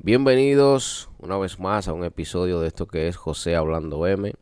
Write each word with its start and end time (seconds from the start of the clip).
Bienvenidos 0.00 1.10
una 1.18 1.36
vez 1.38 1.58
más 1.58 1.88
a 1.88 1.92
un 1.92 2.04
episodio 2.04 2.60
de 2.60 2.68
esto 2.68 2.86
que 2.86 3.08
es 3.08 3.16
José 3.16 3.56
Hablando 3.56 4.06
M. 4.06 4.32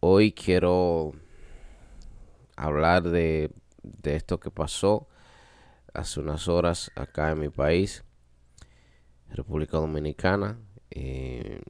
Hoy 0.00 0.32
quiero 0.32 1.12
hablar 2.54 3.02
de, 3.02 3.50
esto 4.02 4.38
que 4.40 4.50
pasó 4.50 5.08
hace 5.94 6.20
unas 6.20 6.48
horas 6.48 6.92
acá 6.96 7.30
en 7.30 7.40
mi 7.40 7.48
país, 7.48 8.04
República 9.30 9.78
Dominicana. 9.78 10.58
Eh, 10.90 11.62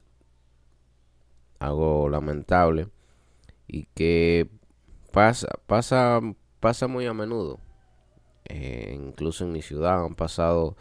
algo 1.59 2.09
lamentable 2.09 2.89
y 3.65 3.85
que 3.95 4.49
pasa, 5.13 5.47
pasa, 5.67 6.19
pasa 6.59 6.87
muy 6.87 7.05
a 7.05 7.13
menudo. 7.13 7.61
Eh, 8.43 8.93
incluso 8.93 9.45
en 9.45 9.53
mi 9.53 9.61
ciudad 9.61 10.03
han 10.03 10.15
pasado 10.15 10.75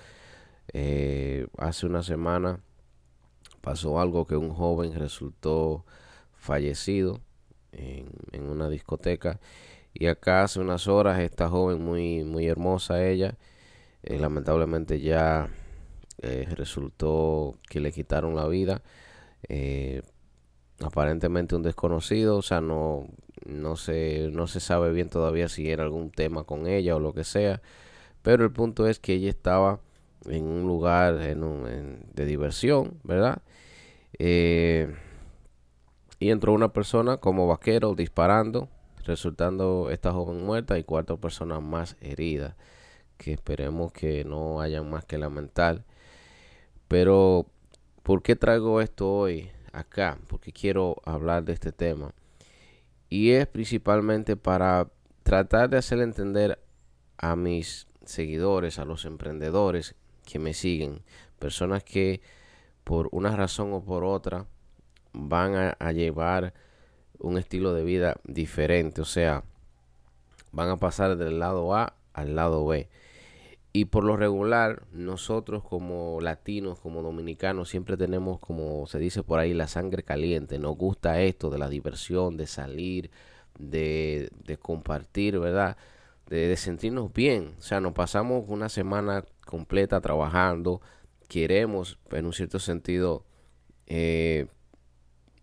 eh, 0.72 1.46
hace 1.58 1.86
una 1.86 2.02
semana 2.02 2.60
pasó 3.60 4.00
algo 4.00 4.26
que 4.26 4.36
un 4.36 4.50
joven 4.50 4.94
resultó 4.94 5.84
fallecido 6.34 7.20
en, 7.72 8.08
una 8.48 8.68
discoteca. 8.68 9.40
Y 9.94 10.06
acá 10.06 10.42
hace 10.44 10.60
unas 10.60 10.88
horas 10.88 11.20
esta 11.20 11.48
joven 11.48 11.82
muy 11.84 12.24
muy 12.24 12.46
hermosa 12.46 13.04
ella 13.04 13.36
eh, 14.02 14.18
lamentablemente 14.18 15.00
ya 15.00 15.50
eh, 16.22 16.46
resultó 16.56 17.58
que 17.68 17.80
le 17.80 17.92
quitaron 17.92 18.34
la 18.34 18.46
vida. 18.48 18.82
Aparentemente 20.80 21.54
un 21.54 21.62
desconocido 21.62 22.36
o 22.36 22.42
sea 22.42 22.60
no 22.60 23.06
no 23.44 23.76
se 23.76 24.30
no 24.32 24.46
se 24.46 24.60
sabe 24.60 24.92
bien 24.92 25.08
todavía 25.08 25.48
si 25.48 25.70
era 25.70 25.84
algún 25.84 26.10
tema 26.10 26.44
con 26.44 26.66
ella 26.66 26.96
o 26.96 27.00
lo 27.00 27.12
que 27.12 27.24
sea. 27.24 27.62
Pero 28.22 28.44
el 28.44 28.52
punto 28.52 28.86
es 28.88 28.98
que 28.98 29.14
ella 29.14 29.30
estaba 29.30 29.80
en 30.26 30.44
un 30.44 30.66
lugar 30.66 31.20
en 31.22 31.42
un, 31.42 32.06
de 32.12 32.24
diversión, 32.24 32.98
¿verdad? 33.02 33.42
Eh, 34.18 34.94
y 36.18 36.30
entró 36.30 36.52
una 36.52 36.72
persona 36.72 37.16
como 37.16 37.46
vaquero 37.46 37.94
disparando, 37.94 38.68
resultando 39.04 39.90
esta 39.90 40.12
joven 40.12 40.44
muerta 40.44 40.78
y 40.78 40.84
cuatro 40.84 41.18
personas 41.18 41.62
más 41.62 41.96
heridas, 42.00 42.54
que 43.16 43.32
esperemos 43.32 43.92
que 43.92 44.24
no 44.24 44.60
hayan 44.60 44.88
más 44.88 45.04
que 45.04 45.18
lamentar. 45.18 45.84
Pero, 46.88 47.46
¿por 48.02 48.22
qué 48.22 48.36
traigo 48.36 48.80
esto 48.80 49.12
hoy 49.12 49.50
acá? 49.72 50.18
Porque 50.28 50.52
quiero 50.52 50.96
hablar 51.04 51.44
de 51.44 51.54
este 51.54 51.72
tema. 51.72 52.12
Y 53.08 53.32
es 53.32 53.46
principalmente 53.46 54.36
para 54.36 54.88
tratar 55.22 55.70
de 55.70 55.78
hacer 55.78 56.00
entender 56.00 56.58
a 57.18 57.36
mis 57.36 57.86
seguidores, 58.04 58.78
a 58.78 58.84
los 58.84 59.04
emprendedores, 59.04 59.94
que 60.24 60.38
me 60.38 60.54
siguen, 60.54 61.02
personas 61.38 61.84
que 61.84 62.20
por 62.84 63.08
una 63.12 63.36
razón 63.36 63.72
o 63.72 63.84
por 63.84 64.04
otra 64.04 64.46
van 65.12 65.74
a, 65.78 65.92
llevar 65.92 66.54
un 67.18 67.38
estilo 67.38 67.74
de 67.74 67.84
vida 67.84 68.16
diferente, 68.24 69.00
o 69.00 69.04
sea, 69.04 69.44
van 70.52 70.70
a 70.70 70.76
pasar 70.76 71.16
del 71.16 71.38
lado 71.38 71.74
A 71.74 71.94
al 72.12 72.34
lado 72.34 72.66
B. 72.66 72.88
Y 73.74 73.86
por 73.86 74.04
lo 74.04 74.16
regular, 74.16 74.82
nosotros 74.92 75.64
como 75.64 76.20
latinos, 76.20 76.78
como 76.78 77.02
dominicanos, 77.02 77.70
siempre 77.70 77.96
tenemos, 77.96 78.38
como 78.38 78.86
se 78.86 78.98
dice 78.98 79.22
por 79.22 79.38
ahí, 79.38 79.54
la 79.54 79.66
sangre 79.66 80.02
caliente. 80.02 80.58
Nos 80.58 80.76
gusta 80.76 81.22
esto 81.22 81.48
de 81.48 81.58
la 81.58 81.70
diversión, 81.70 82.36
de 82.36 82.46
salir, 82.46 83.10
de, 83.58 84.30
de 84.44 84.58
compartir, 84.58 85.38
¿verdad? 85.38 85.78
De, 86.32 86.56
sentirnos 86.56 87.12
bien. 87.12 87.54
O 87.58 87.62
sea, 87.62 87.80
nos 87.80 87.92
pasamos 87.92 88.44
una 88.48 88.68
semana 88.68 89.24
completa 89.44 90.00
trabajando. 90.00 90.80
Queremos, 91.28 91.98
en 92.10 92.26
un 92.26 92.32
cierto 92.32 92.58
sentido, 92.58 93.26
eh, 93.86 94.46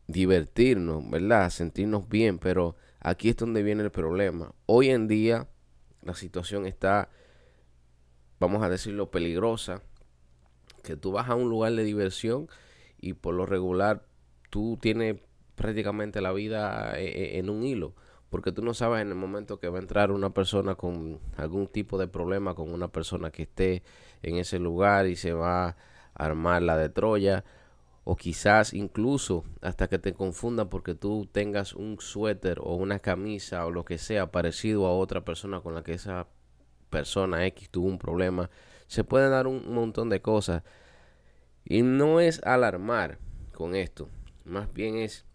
divertirnos, 0.07 1.07
¿verdad? 1.09 1.49
Sentirnos 1.51 2.09
bien, 2.09 2.39
pero 2.39 2.75
aquí 2.99 3.29
es 3.29 3.37
donde 3.37 3.61
viene 3.61 3.83
el 3.83 3.91
problema. 3.91 4.53
Hoy 4.65 4.89
en 4.89 5.07
día 5.07 5.47
la 6.01 6.15
situación 6.15 6.65
está, 6.65 7.09
vamos 8.39 8.63
a 8.63 8.69
decirlo, 8.69 9.11
peligrosa. 9.11 9.83
Que 10.83 10.95
tú 10.95 11.11
vas 11.11 11.29
a 11.29 11.35
un 11.35 11.49
lugar 11.49 11.73
de 11.73 11.83
diversión 11.83 12.47
y 12.99 13.13
por 13.13 13.35
lo 13.35 13.45
regular 13.45 14.05
tú 14.49 14.79
tienes 14.81 15.17
prácticamente 15.55 16.21
la 16.21 16.31
vida 16.31 16.97
eh, 16.97 17.05
eh, 17.05 17.37
en 17.37 17.49
un 17.49 17.63
hilo 17.63 17.93
porque 18.29 18.51
tú 18.51 18.61
no 18.61 18.73
sabes 18.73 19.01
en 19.01 19.09
el 19.09 19.15
momento 19.15 19.59
que 19.59 19.69
va 19.69 19.77
a 19.77 19.81
entrar 19.81 20.11
una 20.11 20.31
persona 20.31 20.75
con 20.75 21.19
algún 21.37 21.67
tipo 21.67 21.97
de 21.97 22.07
problema 22.07 22.55
con 22.55 22.71
una 22.71 22.89
persona 22.89 23.31
que 23.31 23.43
esté 23.43 23.83
en 24.21 24.37
ese 24.37 24.59
lugar 24.59 25.07
y 25.07 25.15
se 25.15 25.33
va 25.33 25.67
a 25.67 25.75
armar 26.13 26.61
la 26.61 26.77
de 26.77 26.89
Troya 26.89 27.43
o 28.03 28.15
quizás 28.15 28.73
incluso 28.73 29.43
hasta 29.61 29.87
que 29.87 29.99
te 29.99 30.13
confundan 30.13 30.69
porque 30.69 30.95
tú 30.95 31.29
tengas 31.31 31.73
un 31.73 31.99
suéter 31.99 32.59
o 32.61 32.75
una 32.75 32.99
camisa 32.99 33.65
o 33.65 33.71
lo 33.71 33.85
que 33.85 33.97
sea 33.97 34.31
parecido 34.31 34.87
a 34.87 34.95
otra 34.95 35.23
persona 35.23 35.61
con 35.61 35.75
la 35.75 35.83
que 35.83 35.93
esa 35.93 36.27
persona 36.89 37.45
X 37.45 37.69
tuvo 37.69 37.87
un 37.87 37.99
problema. 37.99 38.49
Se 38.87 39.03
pueden 39.03 39.31
dar 39.31 39.47
un 39.47 39.73
montón 39.73 40.09
de 40.09 40.21
cosas. 40.21 40.63
Y 41.63 41.83
no 41.83 42.19
es 42.19 42.41
alarmar 42.43 43.19
con 43.53 43.75
esto. 43.75 44.09
Más 44.43 44.73
bien 44.73 44.97
es, 44.97 45.25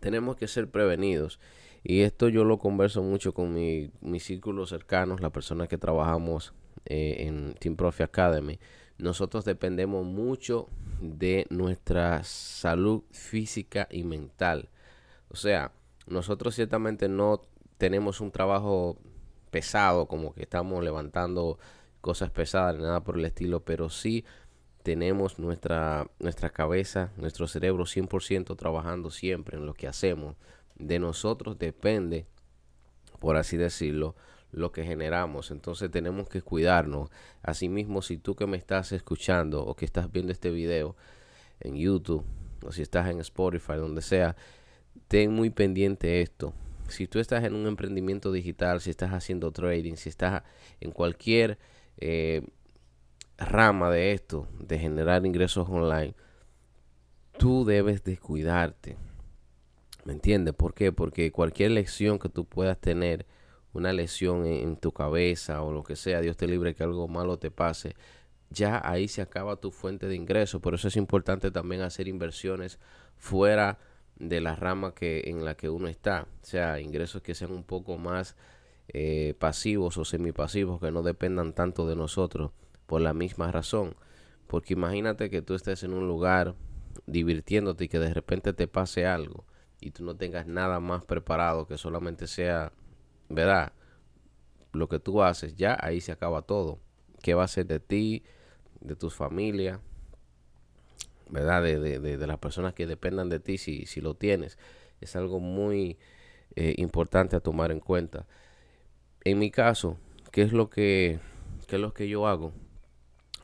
tenemos 0.00 0.36
que 0.36 0.46
ser 0.46 0.70
prevenidos. 0.70 1.40
Y 1.84 2.00
esto 2.00 2.28
yo 2.30 2.44
lo 2.44 2.58
converso 2.58 3.02
mucho 3.02 3.34
con 3.34 3.52
mi, 3.52 3.90
mis 4.00 4.24
círculos 4.24 4.70
cercanos, 4.70 5.20
las 5.20 5.32
personas 5.32 5.68
que 5.68 5.76
trabajamos 5.76 6.54
eh, 6.86 7.26
en 7.26 7.54
Team 7.60 7.76
Profi 7.76 8.02
Academy. 8.02 8.58
Nosotros 8.96 9.44
dependemos 9.44 10.06
mucho 10.06 10.68
de 11.02 11.46
nuestra 11.50 12.24
salud 12.24 13.02
física 13.10 13.86
y 13.90 14.02
mental. 14.02 14.70
O 15.28 15.36
sea, 15.36 15.72
nosotros 16.06 16.54
ciertamente 16.54 17.08
no 17.08 17.42
tenemos 17.76 18.22
un 18.22 18.30
trabajo 18.30 18.96
pesado, 19.50 20.06
como 20.06 20.32
que 20.32 20.42
estamos 20.42 20.82
levantando 20.82 21.58
cosas 22.00 22.30
pesadas, 22.30 22.78
nada 22.78 23.04
por 23.04 23.18
el 23.18 23.26
estilo, 23.26 23.60
pero 23.60 23.90
sí 23.90 24.24
tenemos 24.82 25.38
nuestra, 25.38 26.06
nuestra 26.18 26.48
cabeza, 26.48 27.12
nuestro 27.18 27.46
cerebro 27.46 27.84
100% 27.84 28.56
trabajando 28.56 29.10
siempre 29.10 29.58
en 29.58 29.66
lo 29.66 29.74
que 29.74 29.86
hacemos 29.86 30.36
de 30.76 30.98
nosotros 30.98 31.58
depende, 31.58 32.26
por 33.20 33.36
así 33.36 33.56
decirlo, 33.56 34.14
lo 34.52 34.72
que 34.72 34.84
generamos. 34.84 35.50
Entonces 35.50 35.90
tenemos 35.90 36.28
que 36.28 36.42
cuidarnos. 36.42 37.10
Asimismo, 37.42 38.02
si 38.02 38.18
tú 38.18 38.34
que 38.34 38.46
me 38.46 38.56
estás 38.56 38.92
escuchando 38.92 39.64
o 39.64 39.74
que 39.74 39.84
estás 39.84 40.10
viendo 40.10 40.32
este 40.32 40.50
video 40.50 40.96
en 41.60 41.76
YouTube 41.76 42.24
o 42.64 42.72
si 42.72 42.82
estás 42.82 43.08
en 43.10 43.20
Spotify, 43.20 43.74
donde 43.74 44.02
sea, 44.02 44.36
ten 45.08 45.32
muy 45.32 45.50
pendiente 45.50 46.20
esto. 46.22 46.54
Si 46.88 47.06
tú 47.06 47.18
estás 47.18 47.44
en 47.44 47.54
un 47.54 47.66
emprendimiento 47.66 48.30
digital, 48.30 48.80
si 48.80 48.90
estás 48.90 49.12
haciendo 49.12 49.52
trading, 49.52 49.94
si 49.94 50.08
estás 50.08 50.42
en 50.80 50.90
cualquier 50.90 51.58
eh, 51.98 52.46
rama 53.38 53.90
de 53.90 54.12
esto, 54.12 54.48
de 54.58 54.78
generar 54.78 55.24
ingresos 55.24 55.68
online, 55.68 56.14
tú 57.38 57.64
debes 57.64 58.04
de 58.04 58.18
cuidarte. 58.18 58.96
¿Me 60.04 60.12
entiendes? 60.12 60.54
¿Por 60.54 60.74
qué? 60.74 60.92
Porque 60.92 61.32
cualquier 61.32 61.70
lección 61.72 62.18
que 62.18 62.28
tú 62.28 62.44
puedas 62.44 62.78
tener, 62.78 63.26
una 63.74 63.92
lesión 63.92 64.46
en, 64.46 64.76
tu 64.76 64.92
cabeza 64.92 65.62
o 65.62 65.72
lo 65.72 65.82
que 65.82 65.96
sea, 65.96 66.20
Dios 66.20 66.36
te 66.36 66.46
libre 66.46 66.74
que 66.74 66.84
algo 66.84 67.08
malo 67.08 67.38
te 67.38 67.50
pase, 67.50 67.96
ya 68.50 68.80
ahí 68.84 69.08
se 69.08 69.20
acaba 69.22 69.56
tu 69.56 69.70
fuente 69.72 70.06
de 70.06 70.14
ingreso. 70.14 70.60
Por 70.60 70.74
eso 70.74 70.88
es 70.88 70.96
importante 70.96 71.50
también 71.50 71.82
hacer 71.82 72.06
inversiones 72.08 72.78
fuera 73.16 73.78
de 74.16 74.40
la 74.40 74.54
rama 74.56 74.94
que 74.94 75.24
en 75.26 75.44
la 75.44 75.56
que 75.56 75.68
uno 75.70 75.88
está. 75.88 76.28
O 76.42 76.46
sea, 76.46 76.80
ingresos 76.80 77.22
que 77.22 77.34
sean 77.34 77.50
un 77.50 77.64
poco 77.64 77.98
más 77.98 78.36
eh, 78.88 79.34
pasivos 79.38 79.96
o 79.98 80.04
semipasivos, 80.04 80.80
que 80.80 80.92
no 80.92 81.02
dependan 81.02 81.52
tanto 81.54 81.86
de 81.88 81.96
nosotros 81.96 82.52
por 82.86 83.00
la 83.00 83.14
misma 83.14 83.50
razón. 83.50 83.96
Porque 84.46 84.74
imagínate 84.74 85.30
que 85.30 85.42
tú 85.42 85.54
estés 85.54 85.82
en 85.82 85.94
un 85.94 86.06
lugar 86.06 86.54
divirtiéndote 87.06 87.84
y 87.84 87.88
que 87.88 87.98
de 87.98 88.14
repente 88.14 88.52
te 88.52 88.68
pase 88.68 89.06
algo 89.06 89.46
y 89.84 89.90
tú 89.90 90.02
no 90.02 90.16
tengas 90.16 90.46
nada 90.46 90.80
más 90.80 91.04
preparado 91.04 91.66
que 91.66 91.76
solamente 91.76 92.26
sea, 92.26 92.72
¿verdad? 93.28 93.72
Lo 94.72 94.88
que 94.88 94.98
tú 94.98 95.22
haces, 95.22 95.56
ya 95.56 95.76
ahí 95.78 96.00
se 96.00 96.10
acaba 96.10 96.40
todo. 96.40 96.78
¿Qué 97.22 97.34
va 97.34 97.44
a 97.44 97.48
ser 97.48 97.66
de 97.66 97.80
ti, 97.80 98.24
de 98.80 98.96
tus 98.96 99.14
familias, 99.14 99.80
¿verdad? 101.28 101.62
De, 101.62 101.78
de, 101.78 102.16
de, 102.16 102.26
las 102.26 102.38
personas 102.38 102.72
que 102.72 102.86
dependan 102.86 103.28
de 103.28 103.40
ti 103.40 103.58
si, 103.58 103.84
si 103.84 104.00
lo 104.00 104.14
tienes. 104.14 104.58
Es 105.02 105.16
algo 105.16 105.38
muy 105.38 105.98
eh, 106.56 106.74
importante 106.78 107.36
a 107.36 107.40
tomar 107.40 107.70
en 107.70 107.80
cuenta. 107.80 108.26
En 109.22 109.38
mi 109.38 109.50
caso, 109.50 109.98
¿qué 110.32 110.40
es 110.40 110.54
lo 110.54 110.70
que, 110.70 111.20
qué 111.68 111.76
es 111.76 111.82
lo 111.82 111.92
que 111.92 112.08
yo 112.08 112.26
hago? 112.26 112.52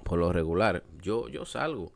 Por 0.04 0.18
lo 0.18 0.32
regular, 0.32 0.84
yo, 1.02 1.28
yo 1.28 1.44
salgo 1.44 1.92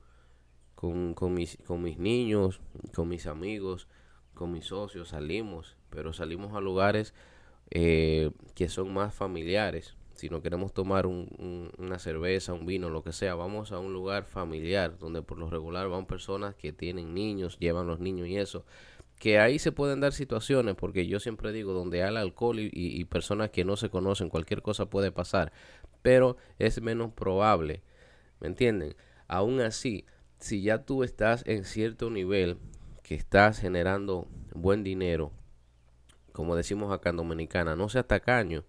con, 0.74 1.14
con, 1.14 1.32
mis, 1.32 1.56
con 1.66 1.82
mis 1.82 1.98
niños, 1.98 2.60
con 2.94 3.08
mis 3.08 3.26
amigos, 3.26 3.88
con 4.34 4.52
mis 4.52 4.66
socios 4.66 5.08
salimos, 5.08 5.76
pero 5.90 6.12
salimos 6.12 6.54
a 6.54 6.60
lugares 6.60 7.14
eh, 7.70 8.30
que 8.54 8.68
son 8.68 8.92
más 8.92 9.14
familiares, 9.14 9.96
si 10.14 10.28
no 10.28 10.42
queremos 10.42 10.72
tomar 10.72 11.06
una 11.06 11.98
cerveza, 11.98 12.52
un 12.52 12.66
vino, 12.66 12.88
lo 12.88 13.02
que 13.02 13.12
sea, 13.12 13.34
vamos 13.34 13.72
a 13.72 13.78
un 13.78 13.92
lugar 13.92 14.24
familiar 14.24 14.96
donde 14.98 15.22
por 15.22 15.38
lo 15.38 15.50
regular 15.50 15.88
van 15.88 16.06
personas 16.06 16.54
que 16.54 16.72
tienen 16.72 17.14
niños, 17.14 17.58
llevan 17.58 17.86
los 17.86 17.98
niños 17.98 18.28
y 18.28 18.36
eso. 18.36 18.64
Que 19.18 19.38
ahí 19.38 19.58
se 19.58 19.72
pueden 19.72 20.00
dar 20.00 20.12
situaciones, 20.12 20.76
porque 20.76 21.06
yo 21.06 21.18
siempre 21.18 21.52
digo, 21.52 21.72
donde 21.72 22.04
hay 22.04 22.16
alcohol 22.16 22.58
y, 22.60 23.04
personas 23.06 23.50
que 23.50 23.64
no 23.64 23.76
se 23.76 23.90
conocen, 23.90 24.28
cualquier 24.28 24.62
cosa 24.62 24.86
puede 24.86 25.10
pasar, 25.10 25.52
pero 26.02 26.36
es 26.58 26.80
menos 26.80 27.12
probable, 27.12 27.82
¿me 28.40 28.48
entienden? 28.48 28.94
Aún 29.26 29.60
así, 29.60 30.04
si 30.38 30.62
ya 30.62 30.84
tú 30.84 31.02
estás 31.02 31.42
en 31.46 31.64
cierto 31.64 32.10
nivel, 32.10 32.58
que 33.04 33.14
estás 33.14 33.60
generando 33.60 34.26
buen 34.54 34.82
dinero, 34.82 35.30
como 36.32 36.56
decimos 36.56 36.90
acá 36.90 37.10
en 37.10 37.18
Dominicana, 37.18 37.76
no 37.76 37.88
seas 37.88 38.08
tacaño. 38.08 38.64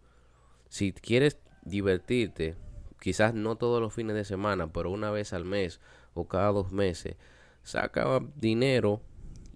Si 0.69 0.91
quieres 0.91 1.39
divertirte, 1.63 2.55
quizás 2.99 3.33
no 3.33 3.55
todos 3.55 3.81
los 3.81 3.93
fines 3.93 4.13
de 4.13 4.25
semana, 4.25 4.67
pero 4.67 4.91
una 4.91 5.09
vez 5.09 5.31
al 5.31 5.45
mes 5.45 5.79
o 6.13 6.27
cada 6.27 6.51
dos 6.51 6.73
meses, 6.73 7.15
saca 7.63 8.19
dinero 8.35 9.01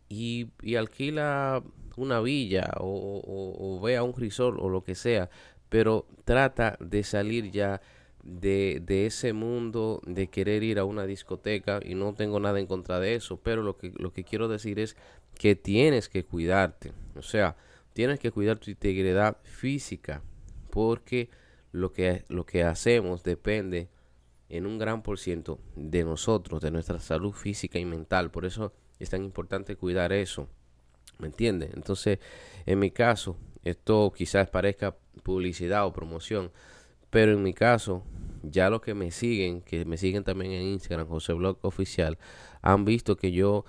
y, 0.08 0.50
alquila 0.78 1.62
una 1.98 2.22
villa 2.22 2.72
o, 2.80 3.82
vea 3.84 4.02
un 4.02 4.14
resort 4.16 4.58
o 4.62 4.70
lo 4.70 4.84
que 4.86 4.96
sea, 4.96 5.30
pero 5.68 6.08
trata 6.24 6.78
de 6.80 7.04
salir 7.04 7.52
ya 7.52 7.82
de, 8.24 8.82
de, 8.86 9.06
ese 9.06 9.34
mundo 9.34 10.02
de 10.06 10.28
querer 10.28 10.64
ir 10.64 10.80
a 10.80 10.86
una 10.86 11.06
discoteca 11.06 11.80
y 11.84 11.96
no 11.96 12.14
tengo 12.14 12.40
nada 12.40 12.60
en 12.60 12.68
contra 12.68 13.00
de 13.00 13.16
eso, 13.16 13.40
pero 13.42 13.64
lo 13.64 13.78
que, 13.78 13.92
lo 13.98 14.14
que 14.14 14.24
quiero 14.24 14.48
decir 14.48 14.80
es 14.80 14.96
que 15.36 15.56
tienes 15.56 16.10
que 16.10 16.26
cuidarte, 16.26 16.92
o 17.16 17.22
sea, 17.22 17.56
tienes 17.94 18.20
que 18.20 18.32
cuidar 18.32 18.60
tu 18.60 18.70
integridad 18.72 19.38
física, 19.44 20.22
porque 20.70 21.30
lo 21.72 21.92
que, 21.92 22.26
lo 22.30 22.46
que 22.46 22.64
hacemos 22.64 23.24
depende 23.24 23.90
en 24.50 24.66
un 24.66 24.78
gran 24.78 25.04
por 25.04 25.20
ciento 25.20 25.60
de 25.76 26.04
nosotros, 26.04 26.62
de 26.62 26.72
nuestra 26.72 27.00
salud 27.00 27.32
física 27.34 27.80
y 27.80 27.86
mental. 27.86 28.32
Por 28.32 28.46
eso 28.46 28.74
es 29.00 29.10
tan 29.10 29.24
importante 29.24 29.76
cuidar 29.76 30.12
eso. 30.12 30.48
¿Me 31.20 31.28
entiendes? 31.28 31.72
Entonces, 31.74 32.20
en 32.66 32.80
mi 32.80 32.92
caso, 32.92 33.38
esto 33.64 34.12
quizás 34.16 34.50
parezca 34.50 34.96
publicidad 35.24 35.86
o 35.86 35.94
promoción, 35.94 36.52
pero 37.10 37.34
en 37.34 37.44
mi 37.44 37.54
caso, 37.54 38.04
ya 38.44 38.70
los 38.70 38.82
que 38.82 38.94
me 38.94 39.12
siguen, 39.12 39.62
que 39.62 39.86
me 39.86 39.98
siguen 39.98 40.24
también 40.24 40.52
en 40.52 40.64
Instagram, 40.64 41.08
José 41.08 41.34
Blog 41.34 41.58
Oficial, 41.62 42.18
han 42.62 42.86
visto 42.86 43.16
que 43.16 43.32
yo 43.32 43.66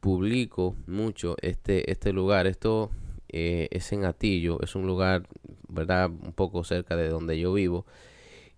publico 0.00 0.76
mucho 0.86 1.36
este, 1.42 1.90
este 1.90 2.12
lugar. 2.12 2.46
Esto 2.46 2.90
eh, 3.28 3.68
es 3.70 3.92
en 3.92 4.04
Atillo, 4.04 4.60
es 4.62 4.74
un 4.74 4.86
lugar 4.86 5.26
¿verdad? 5.70 6.10
Un 6.10 6.32
poco 6.32 6.64
cerca 6.64 6.96
de 6.96 7.08
donde 7.08 7.38
yo 7.38 7.52
vivo. 7.52 7.86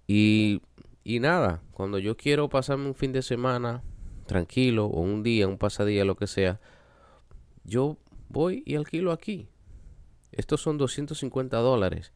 Y, 0.06 0.62
y 1.05 1.20
nada, 1.20 1.62
cuando 1.73 1.99
yo 1.99 2.17
quiero 2.17 2.49
pasarme 2.49 2.87
un 2.87 2.94
fin 2.94 3.12
de 3.12 3.23
semana 3.23 3.82
tranquilo 4.26 4.87
o 4.87 5.00
un 5.00 5.23
día, 5.23 5.49
un 5.49 5.58
pasadía, 5.58 6.05
lo 6.05 6.17
que 6.17 6.26
sea, 6.26 6.61
yo 7.64 7.99
voy 8.28 8.62
y 8.67 8.76
alquilo 8.76 9.12
aquí. 9.12 9.49
Estos 10.32 10.62
son 10.62 10.78
250 10.78 11.56
dólares 11.58 12.12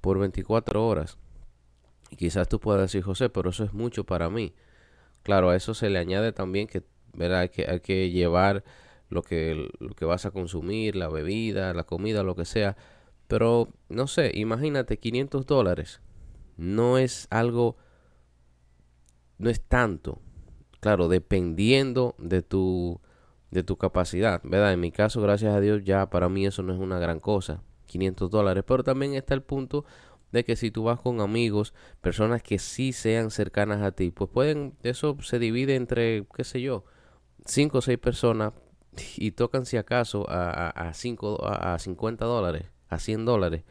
por 0.00 0.18
24 0.18 0.86
horas. 0.86 1.18
Y 2.10 2.16
quizás 2.16 2.48
tú 2.48 2.60
puedas 2.60 2.82
decir, 2.82 3.02
José, 3.02 3.28
pero 3.28 3.50
eso 3.50 3.64
es 3.64 3.72
mucho 3.72 4.04
para 4.04 4.30
mí. 4.30 4.54
Claro, 5.22 5.50
a 5.50 5.56
eso 5.56 5.74
se 5.74 5.90
le 5.90 5.98
añade 5.98 6.32
también 6.32 6.66
que, 6.68 6.82
¿verdad? 7.12 7.40
Hay 7.40 7.48
que, 7.48 7.66
hay 7.66 7.80
que 7.80 8.10
llevar 8.10 8.64
lo 9.08 9.22
que, 9.22 9.68
lo 9.78 9.94
que 9.94 10.04
vas 10.04 10.26
a 10.26 10.30
consumir, 10.30 10.96
la 10.96 11.08
bebida, 11.08 11.74
la 11.74 11.84
comida, 11.84 12.22
lo 12.22 12.36
que 12.36 12.44
sea. 12.44 12.76
Pero, 13.28 13.68
no 13.88 14.06
sé, 14.06 14.30
imagínate 14.34 14.98
500 14.98 15.46
dólares. 15.46 16.00
No 16.56 16.98
es 16.98 17.26
algo, 17.30 17.76
no 19.38 19.50
es 19.50 19.60
tanto. 19.62 20.20
Claro, 20.80 21.08
dependiendo 21.08 22.14
de 22.18 22.42
tu, 22.42 23.00
de 23.50 23.64
tu 23.64 23.76
capacidad, 23.76 24.40
¿verdad? 24.44 24.72
En 24.72 24.80
mi 24.80 24.92
caso, 24.92 25.20
gracias 25.20 25.54
a 25.54 25.60
Dios, 25.60 25.82
ya 25.84 26.08
para 26.08 26.28
mí 26.28 26.46
eso 26.46 26.62
no 26.62 26.72
es 26.72 26.78
una 26.78 26.98
gran 26.98 27.18
cosa. 27.18 27.62
500 27.86 28.30
dólares. 28.30 28.64
Pero 28.66 28.84
también 28.84 29.14
está 29.14 29.34
el 29.34 29.42
punto 29.42 29.84
de 30.32 30.44
que 30.44 30.56
si 30.56 30.70
tú 30.70 30.84
vas 30.84 31.00
con 31.00 31.20
amigos, 31.20 31.74
personas 32.00 32.42
que 32.42 32.58
sí 32.58 32.92
sean 32.92 33.30
cercanas 33.30 33.82
a 33.82 33.92
ti, 33.92 34.10
pues 34.10 34.30
pueden, 34.30 34.76
eso 34.82 35.16
se 35.22 35.38
divide 35.38 35.76
entre, 35.76 36.26
qué 36.34 36.44
sé 36.44 36.60
yo, 36.60 36.84
5 37.44 37.78
o 37.78 37.82
6 37.82 37.98
personas 37.98 38.52
y 39.16 39.32
tocan 39.32 39.66
si 39.66 39.76
acaso 39.76 40.28
a, 40.28 40.50
a, 40.50 40.70
a, 40.70 40.94
cinco, 40.94 41.44
a 41.46 41.78
50 41.78 42.24
dólares 42.24 42.66
a 42.88 42.98
100 42.98 43.24
dólares, 43.24 43.64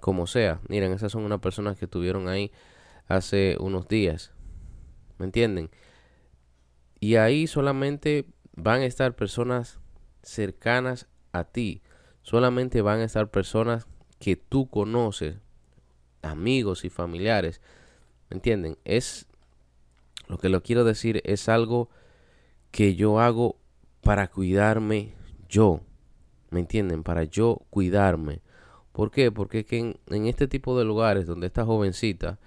como 0.00 0.26
sea. 0.26 0.60
Miren, 0.68 0.92
esas 0.92 1.12
son 1.12 1.24
unas 1.24 1.40
personas 1.40 1.78
que 1.78 1.86
estuvieron 1.86 2.28
ahí 2.28 2.52
hace 3.06 3.56
unos 3.60 3.88
días. 3.88 4.32
¿Me 5.18 5.26
entienden? 5.26 5.70
Y 7.00 7.16
ahí 7.16 7.46
solamente 7.46 8.26
van 8.54 8.82
a 8.82 8.86
estar 8.86 9.14
personas 9.14 9.80
cercanas 10.22 11.08
a 11.32 11.44
ti. 11.44 11.82
Solamente 12.22 12.82
van 12.82 13.00
a 13.00 13.04
estar 13.04 13.30
personas 13.30 13.86
que 14.18 14.36
tú 14.36 14.68
conoces, 14.68 15.38
amigos 16.22 16.84
y 16.84 16.90
familiares. 16.90 17.60
¿Me 18.30 18.36
entienden? 18.36 18.78
Es 18.84 19.26
lo 20.28 20.38
que 20.38 20.48
lo 20.48 20.62
quiero 20.62 20.84
decir 20.84 21.20
es 21.24 21.48
algo 21.48 21.90
que 22.70 22.94
yo 22.94 23.20
hago 23.20 23.56
para 24.02 24.28
cuidarme 24.28 25.12
yo. 25.48 25.80
¿Me 26.50 26.60
entienden? 26.60 27.02
Para 27.02 27.24
yo 27.24 27.62
cuidarme. 27.70 28.40
¿Por 28.92 29.10
qué? 29.10 29.30
Porque 29.30 29.60
es 29.60 29.66
que 29.66 29.78
en, 29.78 30.26
este 30.26 30.48
tipo 30.48 30.78
de 30.78 30.84
lugares 30.84 31.26
donde 31.26 31.46
esta 31.46 31.64
jovencita 31.64 32.38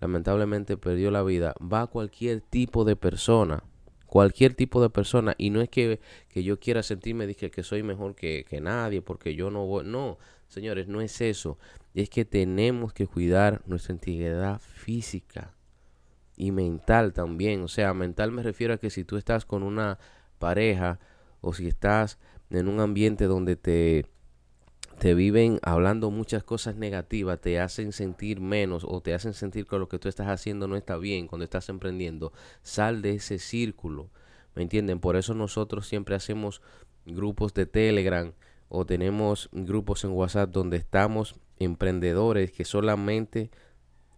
lamentablemente 0.00 0.76
perdió 0.76 1.10
la 1.10 1.22
vida, 1.22 1.54
va 1.60 1.86
cualquier 1.86 2.40
tipo 2.40 2.84
de 2.84 2.96
persona. 2.96 3.62
Cualquier 4.06 4.54
tipo 4.54 4.82
de 4.82 4.90
persona. 4.90 5.34
Y 5.38 5.50
no 5.50 5.60
es 5.60 5.68
que, 5.68 6.00
que 6.28 6.42
yo 6.42 6.60
quiera 6.60 6.82
sentirme 6.82 7.26
dije, 7.26 7.50
que 7.50 7.62
soy 7.62 7.82
mejor 7.82 8.14
que, 8.14 8.44
que 8.48 8.60
nadie 8.60 9.00
porque 9.00 9.34
yo 9.34 9.50
no 9.50 9.66
voy. 9.66 9.84
No, 9.84 10.18
señores, 10.48 10.88
no 10.88 11.00
es 11.00 11.20
eso. 11.20 11.58
Es 11.94 12.08
que 12.08 12.24
tenemos 12.24 12.92
que 12.92 13.06
cuidar 13.06 13.62
nuestra 13.66 13.92
integridad 13.92 14.60
física 14.60 15.54
y 16.36 16.50
mental 16.50 17.12
también. 17.12 17.62
O 17.62 17.68
sea, 17.68 17.94
mental 17.94 18.32
me 18.32 18.42
refiero 18.42 18.74
a 18.74 18.78
que 18.78 18.90
si 18.90 19.04
tú 19.04 19.16
estás 19.16 19.44
con 19.44 19.62
una 19.62 19.98
pareja 20.38 20.98
o 21.40 21.52
si 21.52 21.68
estás 21.68 22.18
en 22.50 22.68
un 22.68 22.80
ambiente 22.80 23.26
donde 23.26 23.56
te, 23.56 24.06
te 24.98 25.14
viven 25.14 25.58
hablando 25.62 26.10
muchas 26.10 26.44
cosas 26.44 26.76
negativas, 26.76 27.40
te 27.40 27.60
hacen 27.60 27.92
sentir 27.92 28.40
menos 28.40 28.84
o 28.86 29.00
te 29.00 29.14
hacen 29.14 29.34
sentir 29.34 29.66
que 29.66 29.78
lo 29.78 29.88
que 29.88 29.98
tú 29.98 30.08
estás 30.08 30.28
haciendo 30.28 30.68
no 30.68 30.76
está 30.76 30.96
bien 30.96 31.26
cuando 31.26 31.44
estás 31.44 31.68
emprendiendo, 31.68 32.32
sal 32.62 33.02
de 33.02 33.14
ese 33.14 33.38
círculo. 33.38 34.10
¿Me 34.54 34.62
entienden? 34.62 35.00
Por 35.00 35.16
eso 35.16 35.34
nosotros 35.34 35.86
siempre 35.86 36.14
hacemos 36.14 36.60
grupos 37.06 37.54
de 37.54 37.66
Telegram 37.66 38.32
o 38.68 38.84
tenemos 38.86 39.48
grupos 39.52 40.04
en 40.04 40.12
WhatsApp 40.12 40.50
donde 40.50 40.76
estamos 40.76 41.36
emprendedores 41.62 42.52
que 42.52 42.64
solamente 42.64 43.50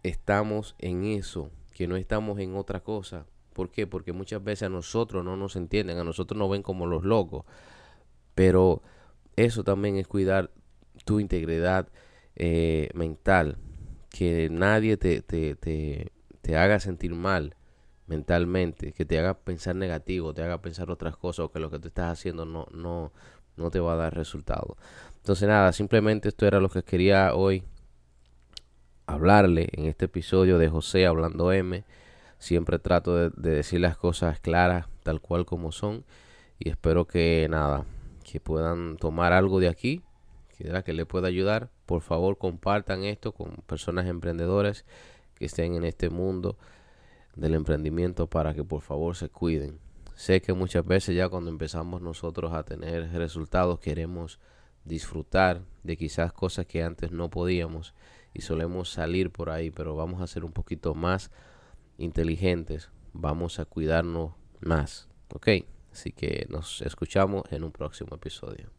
estamos 0.03 0.75
en 0.79 1.03
eso, 1.03 1.51
que 1.73 1.87
no 1.87 1.95
estamos 1.95 2.39
en 2.39 2.55
otra 2.55 2.81
cosa. 2.81 3.25
¿Por 3.53 3.71
qué? 3.71 3.87
Porque 3.87 4.13
muchas 4.13 4.43
veces 4.43 4.63
a 4.63 4.69
nosotros 4.69 5.23
no 5.23 5.37
nos 5.37 5.55
entienden, 5.55 5.97
a 5.97 6.03
nosotros 6.03 6.37
nos 6.37 6.49
ven 6.49 6.61
como 6.61 6.87
los 6.87 7.03
locos. 7.03 7.45
Pero 8.35 8.81
eso 9.35 9.63
también 9.63 9.95
es 9.95 10.07
cuidar 10.07 10.51
tu 11.05 11.19
integridad 11.19 11.87
eh, 12.35 12.89
mental. 12.93 13.57
Que 14.09 14.49
nadie 14.49 14.97
te, 14.97 15.21
te, 15.21 15.55
te, 15.55 16.11
te, 16.41 16.57
haga 16.57 16.79
sentir 16.79 17.13
mal 17.13 17.55
mentalmente, 18.07 18.93
que 18.93 19.05
te 19.05 19.19
haga 19.19 19.39
pensar 19.39 19.75
negativo, 19.75 20.33
te 20.33 20.43
haga 20.43 20.61
pensar 20.61 20.91
otras 20.91 21.17
cosas 21.17 21.45
o 21.45 21.51
que 21.51 21.59
lo 21.59 21.71
que 21.71 21.79
tú 21.79 21.87
estás 21.87 22.11
haciendo 22.11 22.45
no, 22.45 22.67
no, 22.71 23.11
no 23.57 23.71
te 23.71 23.79
va 23.79 23.93
a 23.93 23.97
dar 23.97 24.15
resultado. 24.15 24.77
Entonces 25.17 25.47
nada, 25.47 25.71
simplemente 25.73 26.29
esto 26.29 26.45
era 26.45 26.59
lo 26.59 26.69
que 26.69 26.83
quería 26.83 27.33
hoy 27.33 27.63
hablarle 29.07 29.69
en 29.73 29.85
este 29.85 30.05
episodio 30.05 30.57
de 30.57 30.69
José 30.69 31.05
Hablando 31.05 31.51
M. 31.51 31.83
Siempre 32.37 32.79
trato 32.79 33.15
de, 33.15 33.29
de 33.35 33.55
decir 33.55 33.79
las 33.79 33.97
cosas 33.97 34.39
claras, 34.39 34.87
tal 35.03 35.21
cual 35.21 35.45
como 35.45 35.71
son. 35.71 36.03
Y 36.59 36.69
espero 36.69 37.05
que 37.05 37.47
nada, 37.49 37.85
que 38.23 38.39
puedan 38.39 38.97
tomar 38.97 39.33
algo 39.33 39.59
de 39.59 39.67
aquí, 39.67 40.01
que, 40.57 40.83
que 40.83 40.93
le 40.93 41.05
pueda 41.05 41.27
ayudar. 41.27 41.69
Por 41.85 42.01
favor, 42.01 42.37
compartan 42.37 43.03
esto 43.03 43.31
con 43.31 43.55
personas 43.67 44.07
emprendedoras 44.07 44.85
que 45.35 45.45
estén 45.45 45.75
en 45.75 45.83
este 45.83 46.09
mundo 46.09 46.57
del 47.35 47.55
emprendimiento 47.55 48.27
para 48.27 48.53
que 48.53 48.63
por 48.63 48.81
favor 48.81 49.15
se 49.15 49.29
cuiden. 49.29 49.79
Sé 50.15 50.41
que 50.41 50.53
muchas 50.53 50.85
veces 50.85 51.15
ya 51.15 51.27
cuando 51.27 51.49
empezamos 51.49 52.01
nosotros 52.01 52.53
a 52.53 52.63
tener 52.63 53.11
resultados 53.11 53.79
queremos 53.79 54.39
disfrutar 54.85 55.61
de 55.83 55.97
quizás 55.97 56.31
cosas 56.31 56.65
que 56.65 56.83
antes 56.83 57.11
no 57.11 57.29
podíamos 57.29 57.93
y 58.33 58.41
solemos 58.41 58.89
salir 58.89 59.29
por 59.29 59.49
ahí, 59.49 59.71
pero 59.71 59.95
vamos 59.95 60.21
a 60.21 60.27
ser 60.27 60.45
un 60.45 60.51
poquito 60.51 60.95
más 60.95 61.31
inteligentes, 61.97 62.89
vamos 63.13 63.59
a 63.59 63.65
cuidarnos 63.65 64.33
más, 64.61 65.09
¿ok? 65.33 65.49
Así 65.91 66.11
que 66.11 66.45
nos 66.49 66.81
escuchamos 66.81 67.43
en 67.51 67.63
un 67.63 67.71
próximo 67.71 68.15
episodio. 68.15 68.74